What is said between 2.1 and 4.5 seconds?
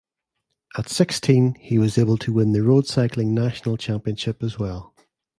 to win the road cycling national championship